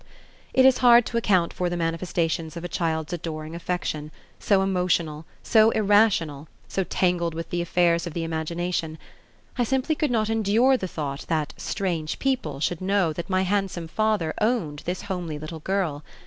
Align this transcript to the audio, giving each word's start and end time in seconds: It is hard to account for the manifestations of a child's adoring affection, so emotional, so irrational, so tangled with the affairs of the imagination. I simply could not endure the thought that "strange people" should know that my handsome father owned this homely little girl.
It 0.51 0.65
is 0.65 0.79
hard 0.79 1.05
to 1.05 1.17
account 1.17 1.53
for 1.53 1.69
the 1.69 1.77
manifestations 1.77 2.57
of 2.57 2.63
a 2.63 2.67
child's 2.67 3.13
adoring 3.13 3.53
affection, 3.53 4.09
so 4.39 4.63
emotional, 4.63 5.27
so 5.43 5.69
irrational, 5.69 6.47
so 6.67 6.83
tangled 6.83 7.35
with 7.35 7.51
the 7.51 7.61
affairs 7.61 8.07
of 8.07 8.15
the 8.15 8.23
imagination. 8.23 8.97
I 9.59 9.63
simply 9.63 9.93
could 9.93 10.09
not 10.09 10.27
endure 10.27 10.75
the 10.75 10.87
thought 10.87 11.25
that 11.27 11.53
"strange 11.55 12.17
people" 12.17 12.59
should 12.59 12.81
know 12.81 13.13
that 13.13 13.29
my 13.29 13.43
handsome 13.43 13.87
father 13.87 14.33
owned 14.41 14.79
this 14.85 15.03
homely 15.03 15.37
little 15.37 15.59
girl. 15.59 16.03